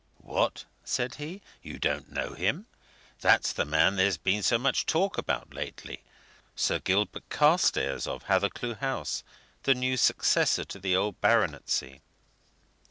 "What?" 0.23 0.65
said 0.83 1.13
he. 1.21 1.43
"You 1.61 1.77
don't 1.77 2.11
know 2.11 2.33
him? 2.33 2.65
That's 3.19 3.53
the 3.53 3.65
man 3.65 3.97
there's 3.97 4.17
been 4.17 4.41
so 4.41 4.57
much 4.57 4.87
talk 4.87 5.15
about 5.15 5.53
lately 5.53 6.01
Sir 6.55 6.79
Gilbert 6.79 7.29
Carstairs 7.29 8.07
of 8.07 8.23
Hathercleugh 8.23 8.79
House, 8.79 9.23
the 9.61 9.75
new 9.75 9.97
successor 9.97 10.65
to 10.65 10.79
the 10.79 10.95
old 10.95 11.21
baronetcy." 11.21 12.01